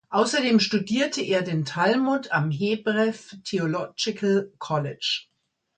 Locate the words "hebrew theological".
2.49-4.51